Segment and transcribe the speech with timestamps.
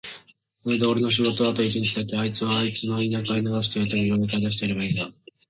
[0.63, 5.11] それでおれの仕事はあと一日だけ、あいつをあいつの田舎へ逃してやるために牢屋から出してやればいいのだ。